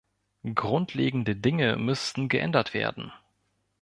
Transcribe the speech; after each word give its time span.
Grundlegende 0.55 1.35
Dinge 1.35 1.77
müssten 1.77 2.27
geändert 2.27 2.73
werden. 2.73 3.13